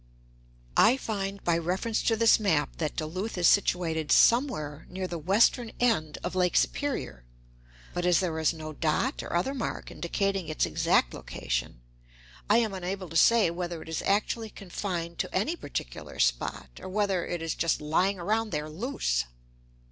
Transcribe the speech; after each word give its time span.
I 0.77 0.97
find 0.97 1.43
by 1.43 1.59
reference 1.59 2.01
to 2.01 2.15
this 2.15 2.39
map 2.39 2.77
that 2.77 2.95
Duluth 2.95 3.37
is 3.37 3.47
situated 3.47 4.11
somewhere 4.11 4.87
near 4.89 5.05
the 5.07 5.19
western 5.19 5.73
end 5.79 6.17
of 6.23 6.33
Lake 6.33 6.55
Superior; 6.57 7.23
but 7.93 8.03
as 8.03 8.19
there 8.19 8.39
is 8.39 8.51
no 8.51 8.73
dot 8.73 9.21
or 9.21 9.35
other 9.35 9.53
mark 9.53 9.91
indicating 9.91 10.47
its 10.49 10.65
exact 10.65 11.13
location, 11.13 11.81
I 12.49 12.57
am 12.57 12.73
unable 12.73 13.09
to 13.09 13.15
say 13.15 13.51
whether 13.51 13.79
it 13.79 13.89
is 13.89 14.01
actually 14.01 14.49
confined 14.49 15.19
to 15.19 15.35
any 15.35 15.55
particular 15.55 16.17
spot, 16.17 16.79
or 16.81 16.89
whether 16.89 17.23
"it 17.23 17.43
is 17.43 17.53
just 17.53 17.79
lying 17.79 18.17
around 18.19 18.49
there 18.49 18.69
loose." 18.71 19.25